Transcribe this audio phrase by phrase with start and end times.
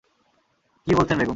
[0.87, 1.29] কি বলছেন বেগম!